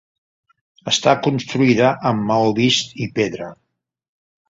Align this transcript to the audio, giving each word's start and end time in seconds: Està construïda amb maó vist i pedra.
Està 0.91 1.13
construïda 1.27 1.91
amb 2.13 2.27
maó 2.33 2.51
vist 2.65 3.01
i 3.07 3.11
pedra. 3.21 3.55